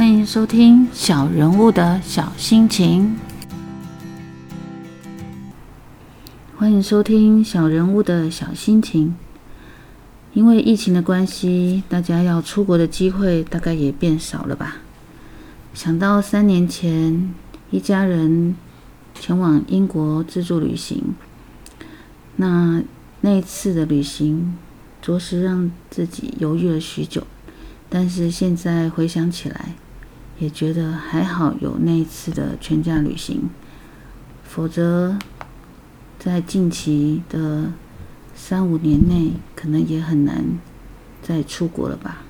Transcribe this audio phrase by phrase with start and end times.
[0.00, 3.18] 欢迎收听《小人物的小心情》。
[6.56, 9.08] 欢迎收听《小人物的小心情》。
[10.32, 14.78] 因为疫情的关系，大家要出国的机会大概也变少了吧？
[15.74, 17.34] 想到三年前
[17.70, 18.56] 一家人
[19.14, 21.14] 前往英国自助旅行，
[22.36, 22.82] 那
[23.20, 24.56] 那次的旅行，
[25.02, 27.26] 着实让自己犹豫了许久。
[27.90, 29.74] 但是现在回想起来，
[30.40, 33.50] 也觉得还好有那一次的全家旅行，
[34.42, 35.18] 否则
[36.18, 37.72] 在近期的
[38.34, 40.58] 三五年内，可能也很难
[41.22, 42.22] 再出国了吧。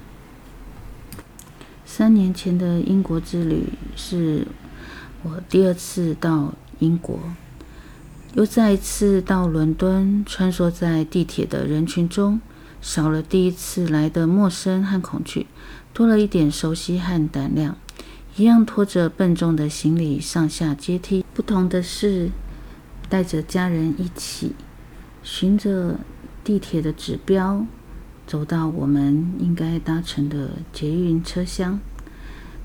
[1.86, 4.46] 三年前的英国之旅是
[5.22, 7.18] 我第二次到英国，
[8.34, 12.40] 又再一次到伦敦，穿梭在地铁的人群中。
[12.80, 15.46] 少了第一次来的陌生和恐惧，
[15.92, 17.76] 多了一点熟悉和胆量。
[18.40, 22.30] 一样拖着笨重的行李上下阶梯，不同的是，
[23.06, 24.54] 带着家人一起，
[25.22, 25.98] 循着
[26.42, 27.66] 地铁的指标，
[28.26, 31.78] 走到我们应该搭乘的捷运车厢。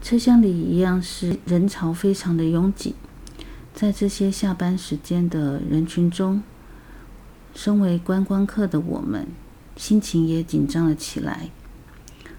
[0.02, 2.96] 车厢里一样是人潮非常的拥挤。
[3.74, 6.42] 在这些下班时间的人群中，
[7.54, 9.28] 身为观光客的我们。
[9.76, 11.50] 心情也紧张了起来。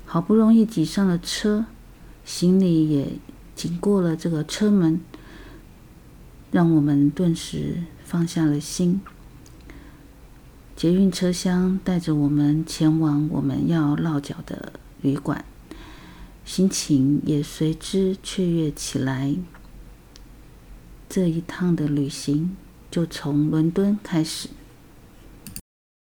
[0.06, 1.67] 好不容易挤上了车，
[2.27, 3.12] 行李也
[3.55, 5.00] 经过了这个车门，
[6.50, 9.00] 让我们顿时放下了心。
[10.74, 15.44] 捷运车厢带着我们前往我们要落脚的旅馆，
[16.44, 19.36] 心情也随之雀跃起来。
[21.08, 22.56] 这一趟的旅行
[22.91, 24.48] 就从伦敦开始。